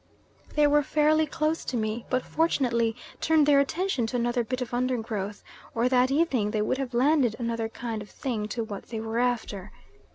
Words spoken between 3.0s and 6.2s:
turned their attention to another bit of undergrowth, or that